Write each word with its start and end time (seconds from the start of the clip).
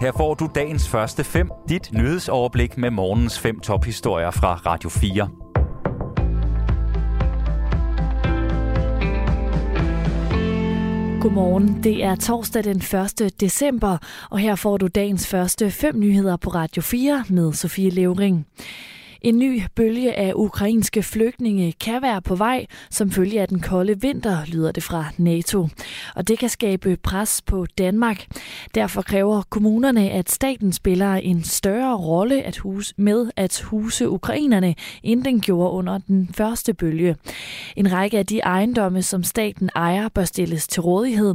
Her 0.00 0.12
får 0.16 0.34
du 0.34 0.48
dagens 0.54 0.88
første 0.88 1.24
fem, 1.24 1.50
dit 1.68 1.92
nyhedsoverblik 1.92 2.78
med 2.78 2.90
morgens 2.90 3.38
fem 3.38 3.60
tophistorier 3.60 4.30
fra 4.30 4.54
Radio 4.54 4.90
4. 4.90 5.28
Godmorgen. 11.20 11.82
Det 11.82 12.04
er 12.04 12.14
torsdag 12.14 12.64
den 12.64 12.76
1. 12.76 13.40
december, 13.40 13.98
og 14.30 14.38
her 14.38 14.54
får 14.54 14.76
du 14.76 14.86
dagens 14.86 15.26
første 15.26 15.70
fem 15.70 16.00
nyheder 16.00 16.36
på 16.36 16.50
Radio 16.50 16.82
4 16.82 17.24
med 17.28 17.52
Sofie 17.52 17.90
Levering. 17.90 18.46
En 19.22 19.38
ny 19.38 19.62
bølge 19.74 20.14
af 20.14 20.32
ukrainske 20.36 21.02
flygtninge 21.02 21.72
kan 21.72 22.02
være 22.02 22.22
på 22.22 22.34
vej 22.34 22.66
som 22.90 23.10
følge 23.10 23.40
af 23.40 23.48
den 23.48 23.60
kolde 23.60 24.00
vinter, 24.00 24.44
lyder 24.46 24.72
det 24.72 24.82
fra 24.82 25.04
NATO. 25.16 25.68
Og 26.14 26.28
det 26.28 26.38
kan 26.38 26.48
skabe 26.48 26.96
pres 26.96 27.42
på 27.42 27.66
Danmark. 27.78 28.26
Derfor 28.74 29.02
kræver 29.02 29.42
kommunerne, 29.50 30.10
at 30.10 30.30
staten 30.30 30.72
spiller 30.72 31.14
en 31.14 31.44
større 31.44 31.96
rolle 31.96 32.42
at 32.42 32.56
huse, 32.56 32.94
med 32.96 33.30
at 33.36 33.60
huse 33.60 34.08
ukrainerne, 34.08 34.74
end 35.02 35.24
den 35.24 35.40
gjorde 35.40 35.72
under 35.72 35.98
den 35.98 36.30
første 36.34 36.74
bølge. 36.74 37.16
En 37.76 37.92
række 37.92 38.18
af 38.18 38.26
de 38.26 38.38
ejendomme, 38.38 39.02
som 39.02 39.22
staten 39.22 39.70
ejer, 39.76 40.08
bør 40.08 40.24
stilles 40.24 40.68
til 40.68 40.82
rådighed. 40.82 41.34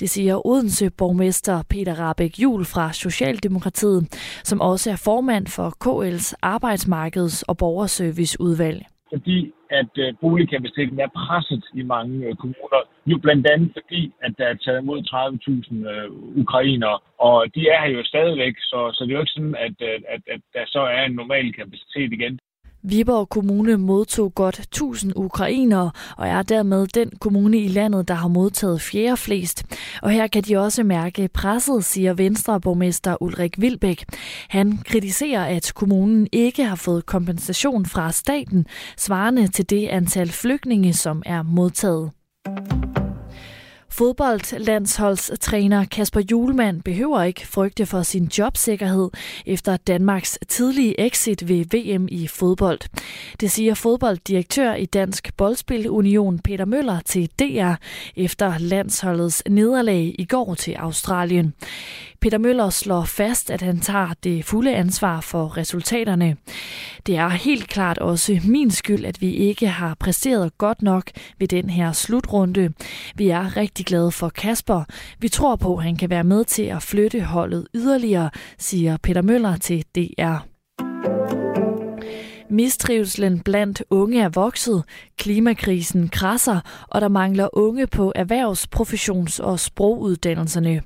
Det 0.00 0.10
siger 0.10 0.46
Odense 0.46 0.90
borgmester 0.90 1.62
Peter 1.68 1.94
Rabeck 1.94 2.38
Jul 2.38 2.64
fra 2.64 2.92
Socialdemokratiet, 2.92 4.06
som 4.44 4.60
også 4.60 4.90
er 4.90 4.96
formand 4.96 5.46
for 5.46 5.74
KL's 5.84 6.32
arbejdsmarked 6.42 7.25
Sundheds- 7.26 7.42
og 7.42 7.56
Borgerserviceudvalg. 7.56 8.80
Fordi 9.12 9.52
at 9.70 9.92
øh, 9.98 10.14
boligkapaciteten 10.20 11.00
er 11.00 11.10
presset 11.18 11.64
i 11.74 11.82
mange 11.82 12.26
øh, 12.26 12.34
kommuner. 12.42 12.80
Jo 13.06 13.18
blandt 13.18 13.46
andet 13.46 13.70
fordi, 13.78 14.12
at 14.22 14.32
der 14.38 14.46
er 14.48 14.54
taget 14.54 14.82
imod 14.82 15.00
30.000 15.02 15.88
øh, 15.92 16.10
ukrainere, 16.42 16.98
og 17.18 17.36
de 17.54 17.60
er 17.68 17.78
her 17.82 17.90
jo 17.98 18.04
stadigvæk, 18.04 18.54
så, 18.58 18.78
så 18.94 19.04
det 19.04 19.10
er 19.10 19.16
jo 19.16 19.24
ikke 19.24 19.36
sådan, 19.36 19.56
at, 19.66 19.76
at, 19.92 20.02
at, 20.14 20.22
at 20.34 20.40
der 20.54 20.64
så 20.66 20.80
er 20.80 21.02
en 21.04 21.14
normal 21.20 21.52
kapacitet 21.52 22.12
igen. 22.12 22.38
Viborg 22.88 23.28
Kommune 23.28 23.76
modtog 23.76 24.34
godt 24.34 24.58
1000 24.58 25.12
ukrainere 25.16 25.90
og 26.16 26.28
er 26.28 26.42
dermed 26.42 26.86
den 26.86 27.10
kommune 27.20 27.58
i 27.58 27.68
landet, 27.68 28.08
der 28.08 28.14
har 28.14 28.28
modtaget 28.28 28.80
fjerde 28.80 29.16
flest. 29.16 29.64
Og 30.02 30.10
her 30.10 30.26
kan 30.26 30.42
de 30.42 30.56
også 30.56 30.82
mærke 30.82 31.28
presset, 31.28 31.84
siger 31.84 32.14
Venstreborgmester 32.14 33.22
Ulrik 33.22 33.60
Vilbæk. 33.60 34.04
Han 34.48 34.78
kritiserer, 34.84 35.44
at 35.44 35.72
kommunen 35.74 36.28
ikke 36.32 36.64
har 36.64 36.76
fået 36.76 37.06
kompensation 37.06 37.86
fra 37.86 38.12
staten, 38.12 38.66
svarende 38.96 39.48
til 39.48 39.70
det 39.70 39.86
antal 39.88 40.28
flygtninge, 40.28 40.92
som 40.92 41.22
er 41.26 41.42
modtaget. 41.42 42.10
Fodboldlandsholdstræner 43.96 45.84
Kasper 45.84 46.20
Julemand 46.30 46.82
behøver 46.82 47.22
ikke 47.22 47.46
frygte 47.46 47.86
for 47.86 48.02
sin 48.02 48.30
jobsikkerhed 48.38 49.10
efter 49.46 49.76
Danmarks 49.76 50.38
tidlige 50.48 51.00
exit 51.00 51.48
ved 51.48 51.64
VM 51.64 52.08
i 52.10 52.26
fodbold. 52.26 52.78
Det 53.40 53.50
siger 53.50 53.74
fodbolddirektør 53.74 54.74
i 54.74 54.84
Dansk 54.84 55.36
Boldspil 55.36 55.90
Union 55.90 56.38
Peter 56.38 56.64
Møller 56.64 57.00
til 57.00 57.30
DR 57.38 57.74
efter 58.16 58.58
landsholdets 58.58 59.42
nederlag 59.48 60.14
i 60.18 60.24
går 60.24 60.54
til 60.54 60.72
Australien. 60.72 61.54
Peter 62.26 62.38
Møller 62.38 62.70
slår 62.70 63.04
fast, 63.04 63.50
at 63.50 63.62
han 63.62 63.80
tager 63.80 64.14
det 64.24 64.44
fulde 64.44 64.74
ansvar 64.74 65.20
for 65.20 65.56
resultaterne. 65.56 66.36
Det 67.06 67.16
er 67.16 67.28
helt 67.28 67.68
klart 67.68 67.98
også 67.98 68.40
min 68.44 68.70
skyld, 68.70 69.04
at 69.04 69.20
vi 69.20 69.30
ikke 69.32 69.68
har 69.68 69.94
præsteret 69.94 70.58
godt 70.58 70.82
nok 70.82 71.10
ved 71.38 71.48
den 71.48 71.70
her 71.70 71.92
slutrunde. 71.92 72.72
Vi 73.14 73.28
er 73.28 73.56
rigtig 73.56 73.86
glade 73.86 74.10
for 74.10 74.28
Kasper. 74.28 74.84
Vi 75.18 75.28
tror 75.28 75.56
på, 75.56 75.76
at 75.76 75.84
han 75.84 75.96
kan 75.96 76.10
være 76.10 76.24
med 76.24 76.44
til 76.44 76.62
at 76.62 76.82
flytte 76.82 77.20
holdet 77.20 77.66
yderligere, 77.74 78.30
siger 78.58 78.96
Peter 78.96 79.22
Møller 79.22 79.56
til 79.56 79.84
DR. 79.96 80.36
Mistrivselen 82.50 83.40
blandt 83.40 83.82
unge 83.90 84.22
er 84.22 84.28
vokset, 84.28 84.84
klimakrisen 85.16 86.08
krasser, 86.08 86.60
og 86.88 87.00
der 87.00 87.08
mangler 87.08 87.48
unge 87.52 87.86
på 87.86 88.12
erhvervs-, 88.14 88.66
professions- 88.76 89.40
og 89.40 89.60
sproguddannelserne. 89.60 90.82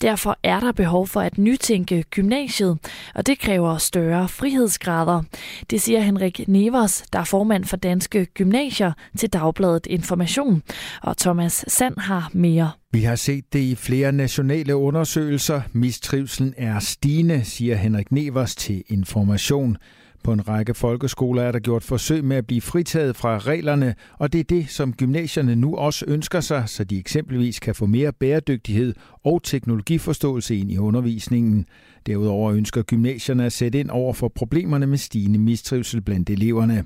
Derfor 0.00 0.38
er 0.42 0.60
der 0.60 0.72
behov 0.72 1.06
for 1.06 1.20
at 1.20 1.38
nytænke 1.38 2.04
gymnasiet, 2.10 2.78
og 3.14 3.26
det 3.26 3.38
kræver 3.38 3.78
større 3.78 4.28
frihedsgrader. 4.28 5.22
Det 5.70 5.82
siger 5.82 6.00
Henrik 6.00 6.48
Nevers, 6.48 7.04
der 7.12 7.18
er 7.18 7.24
formand 7.24 7.64
for 7.64 7.76
Danske 7.76 8.24
Gymnasier 8.24 8.92
til 9.18 9.32
Dagbladet 9.32 9.86
Information. 9.86 10.62
Og 11.02 11.16
Thomas 11.16 11.64
Sand 11.68 11.98
har 11.98 12.30
mere. 12.32 12.70
Vi 12.92 13.00
har 13.00 13.14
set 13.14 13.52
det 13.52 13.60
i 13.60 13.74
flere 13.74 14.12
nationale 14.12 14.76
undersøgelser. 14.76 15.62
Mistrivselen 15.72 16.54
er 16.56 16.78
stigende, 16.78 17.44
siger 17.44 17.76
Henrik 17.76 18.12
Nevers 18.12 18.54
til 18.54 18.84
Information. 18.88 19.76
På 20.22 20.32
en 20.32 20.48
række 20.48 20.74
folkeskoler 20.74 21.42
er 21.42 21.52
der 21.52 21.58
gjort 21.58 21.82
forsøg 21.82 22.24
med 22.24 22.36
at 22.36 22.46
blive 22.46 22.60
fritaget 22.60 23.16
fra 23.16 23.38
reglerne, 23.38 23.94
og 24.18 24.32
det 24.32 24.40
er 24.40 24.44
det, 24.44 24.68
som 24.68 24.92
gymnasierne 24.92 25.56
nu 25.56 25.76
også 25.76 26.04
ønsker 26.08 26.40
sig, 26.40 26.62
så 26.66 26.84
de 26.84 26.98
eksempelvis 26.98 27.60
kan 27.60 27.74
få 27.74 27.86
mere 27.86 28.12
bæredygtighed 28.12 28.94
og 29.24 29.42
teknologiforståelse 29.42 30.56
ind 30.56 30.72
i 30.72 30.78
undervisningen. 30.78 31.66
Derudover 32.06 32.52
ønsker 32.52 32.82
gymnasierne 32.82 33.46
at 33.46 33.52
sætte 33.52 33.80
ind 33.80 33.90
over 33.90 34.12
for 34.12 34.28
problemerne 34.28 34.86
med 34.86 34.98
stigende 34.98 35.38
mistrivsel 35.38 36.00
blandt 36.00 36.30
eleverne. 36.30 36.84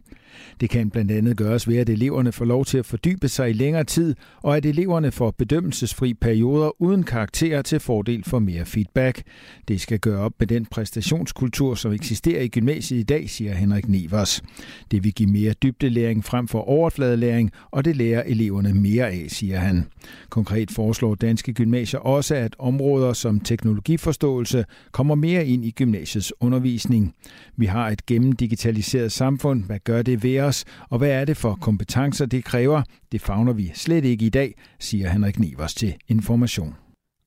Det 0.60 0.70
kan 0.70 0.90
blandt 0.90 1.10
andet 1.10 1.36
gøres 1.36 1.68
ved, 1.68 1.76
at 1.76 1.88
eleverne 1.88 2.32
får 2.32 2.44
lov 2.44 2.64
til 2.64 2.78
at 2.78 2.86
fordybe 2.86 3.28
sig 3.28 3.50
i 3.50 3.52
længere 3.52 3.84
tid, 3.84 4.14
og 4.42 4.56
at 4.56 4.66
eleverne 4.66 5.12
får 5.12 5.30
bedømmelsesfri 5.30 6.14
perioder 6.14 6.82
uden 6.82 7.02
karakterer 7.02 7.62
til 7.62 7.80
fordel 7.80 8.24
for 8.24 8.38
mere 8.38 8.64
feedback. 8.64 9.22
Det 9.68 9.80
skal 9.80 9.98
gøre 9.98 10.20
op 10.20 10.32
med 10.38 10.46
den 10.46 10.66
præstationskultur, 10.66 11.74
som 11.74 11.92
eksisterer 11.92 12.42
i 12.42 12.48
gymnasiet 12.48 13.00
i 13.00 13.02
dag, 13.02 13.23
siger 13.28 13.54
Henrik 13.54 13.88
Nevers. 13.88 14.42
Det 14.90 15.04
vil 15.04 15.12
give 15.12 15.30
mere 15.30 15.52
dybdelæring 15.52 16.24
frem 16.24 16.48
for 16.48 16.60
overfladelæring, 16.60 17.50
og 17.70 17.84
det 17.84 17.96
lærer 17.96 18.22
eleverne 18.26 18.74
mere 18.74 19.10
af, 19.10 19.26
siger 19.28 19.58
han. 19.58 19.84
Konkret 20.28 20.70
foreslår 20.70 21.14
danske 21.14 21.52
gymnasier 21.52 22.00
også, 22.00 22.34
at 22.34 22.56
områder 22.58 23.12
som 23.12 23.40
teknologiforståelse 23.40 24.64
kommer 24.92 25.14
mere 25.14 25.46
ind 25.46 25.64
i 25.64 25.70
gymnasiets 25.70 26.32
undervisning. 26.40 27.14
Vi 27.56 27.66
har 27.66 27.88
et 27.88 28.06
gennemdigitaliseret 28.06 29.12
samfund. 29.12 29.64
Hvad 29.64 29.78
gør 29.84 30.02
det 30.02 30.22
ved 30.22 30.40
os, 30.40 30.64
og 30.90 30.98
hvad 30.98 31.10
er 31.10 31.24
det 31.24 31.36
for 31.36 31.54
kompetencer, 31.54 32.26
det 32.26 32.44
kræver? 32.44 32.82
Det 33.12 33.20
fagner 33.20 33.52
vi 33.52 33.70
slet 33.74 34.04
ikke 34.04 34.26
i 34.26 34.28
dag, 34.28 34.54
siger 34.80 35.08
Henrik 35.08 35.38
Nevers 35.38 35.74
til 35.74 35.94
Information. 36.08 36.83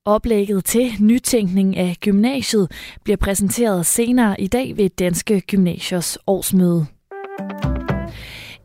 Oplægget 0.08 0.64
til 0.64 0.92
nytænkning 1.00 1.76
af 1.76 1.96
gymnasiet 2.00 2.70
bliver 3.04 3.16
præsenteret 3.16 3.86
senere 3.86 4.40
i 4.40 4.46
dag 4.46 4.76
ved 4.76 4.90
Danske 4.90 5.40
Gymnasiers 5.40 6.18
årsmøde. 6.26 6.86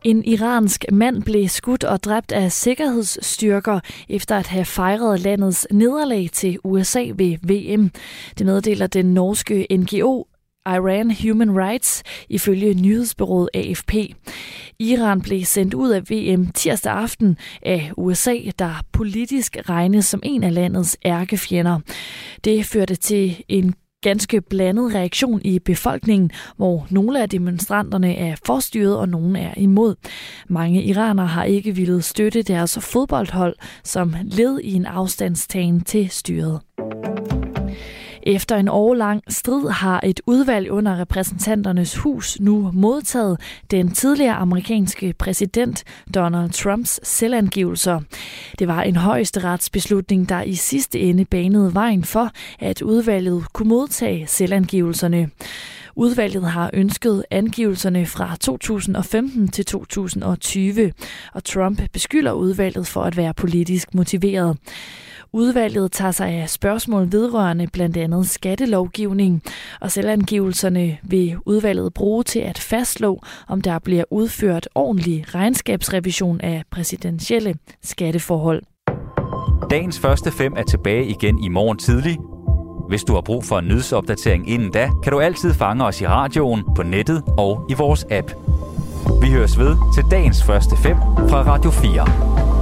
En 0.04 0.24
iransk 0.24 0.84
mand 0.92 1.22
blev 1.22 1.48
skudt 1.48 1.84
og 1.84 2.04
dræbt 2.04 2.32
af 2.32 2.52
sikkerhedsstyrker 2.52 3.80
efter 4.08 4.36
at 4.36 4.46
have 4.46 4.64
fejret 4.64 5.20
landets 5.20 5.66
nederlag 5.70 6.28
til 6.32 6.58
USA 6.64 7.04
ved 7.14 7.36
VM. 7.42 7.90
Det 8.38 8.46
meddeler 8.46 8.86
den 8.86 9.14
norske 9.14 9.66
NGO 9.70 10.24
Iran 10.66 11.14
Human 11.22 11.58
Rights 11.58 12.02
ifølge 12.28 12.74
nyhedsbyrået 12.74 13.48
AFP. 13.54 13.94
Iran 14.78 15.20
blev 15.20 15.44
sendt 15.44 15.74
ud 15.74 15.90
af 15.90 16.10
VM 16.10 16.46
tirsdag 16.46 16.92
aften 16.92 17.36
af 17.62 17.92
USA, 17.96 18.36
der 18.58 18.82
politisk 18.92 19.56
regnes 19.68 20.06
som 20.06 20.20
en 20.22 20.42
af 20.42 20.54
landets 20.54 20.96
ærkefjender. 21.04 21.80
Det 22.44 22.64
førte 22.66 22.96
til 22.96 23.44
en 23.48 23.74
ganske 24.02 24.40
blandet 24.40 24.94
reaktion 24.94 25.40
i 25.44 25.58
befolkningen, 25.58 26.30
hvor 26.56 26.86
nogle 26.90 27.22
af 27.22 27.28
demonstranterne 27.28 28.16
er 28.16 28.36
forstyret 28.46 28.96
og 28.96 29.08
nogle 29.08 29.38
er 29.38 29.54
imod. 29.56 29.94
Mange 30.48 30.82
iranere 30.82 31.26
har 31.26 31.44
ikke 31.44 31.74
ville 31.76 32.02
støtte 32.02 32.42
deres 32.42 32.78
fodboldhold 32.80 33.56
som 33.84 34.14
led 34.22 34.60
i 34.60 34.72
en 34.72 34.86
afstandstagen 34.86 35.80
til 35.80 36.10
styret. 36.10 36.60
Efter 38.26 38.56
en 38.56 38.68
årlang 38.68 39.22
strid 39.28 39.68
har 39.68 40.00
et 40.04 40.20
udvalg 40.26 40.70
under 40.70 41.00
repræsentanternes 41.00 41.96
hus 41.96 42.40
nu 42.40 42.70
modtaget 42.72 43.40
den 43.70 43.90
tidligere 43.90 44.34
amerikanske 44.34 45.14
præsident 45.18 45.84
Donald 46.14 46.50
Trumps 46.50 47.00
selvangivelser. 47.02 48.00
Det 48.58 48.68
var 48.68 48.82
en 48.82 48.96
højesteretsbeslutning, 48.96 50.28
der 50.28 50.42
i 50.42 50.54
sidste 50.54 51.00
ende 51.00 51.24
banede 51.24 51.74
vejen 51.74 52.04
for, 52.04 52.30
at 52.58 52.82
udvalget 52.82 53.44
kunne 53.52 53.68
modtage 53.68 54.26
selvangivelserne. 54.26 55.30
Udvalget 55.96 56.50
har 56.50 56.70
ønsket 56.72 57.24
angivelserne 57.30 58.06
fra 58.06 58.36
2015 58.40 59.48
til 59.48 59.64
2020, 59.64 60.92
og 61.32 61.44
Trump 61.44 61.82
beskylder 61.92 62.32
udvalget 62.32 62.86
for 62.86 63.02
at 63.02 63.16
være 63.16 63.34
politisk 63.34 63.94
motiveret. 63.94 64.56
Udvalget 65.34 65.92
tager 65.92 66.10
sig 66.10 66.28
af 66.28 66.50
spørgsmål 66.50 67.12
vedrørende 67.12 67.66
blandt 67.72 67.96
andet 67.96 68.30
skattelovgivning, 68.30 69.42
og 69.80 69.90
selvangivelserne 69.90 70.98
vil 71.02 71.36
udvalget 71.46 71.94
bruge 71.94 72.22
til 72.22 72.38
at 72.38 72.58
fastslå, 72.58 73.20
om 73.48 73.60
der 73.60 73.78
bliver 73.78 74.04
udført 74.10 74.68
ordentlig 74.74 75.24
regnskabsrevision 75.34 76.40
af 76.40 76.62
præsidentielle 76.70 77.54
skatteforhold. 77.82 78.62
Dagens 79.70 79.98
første 79.98 80.32
fem 80.32 80.52
er 80.56 80.62
tilbage 80.62 81.06
igen 81.06 81.44
i 81.44 81.48
morgen 81.48 81.78
tidlig. 81.78 82.18
Hvis 82.88 83.04
du 83.04 83.14
har 83.14 83.20
brug 83.20 83.44
for 83.44 83.58
en 83.58 83.68
nyhedsopdatering 83.68 84.50
inden 84.50 84.70
da, 84.70 84.90
kan 85.02 85.12
du 85.12 85.20
altid 85.20 85.54
fange 85.54 85.84
os 85.84 86.00
i 86.00 86.06
radioen, 86.06 86.62
på 86.76 86.82
nettet 86.82 87.22
og 87.38 87.66
i 87.70 87.74
vores 87.74 88.06
app. 88.10 88.32
Vi 89.22 89.30
høres 89.30 89.58
ved 89.58 89.76
til 89.94 90.04
dagens 90.10 90.44
første 90.44 90.76
fem 90.76 90.96
fra 91.28 91.42
Radio 91.42 91.70
4. 91.70 92.53